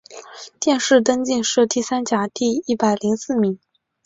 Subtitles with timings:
[0.59, 3.59] 殿试登进士第三甲第一百零四名。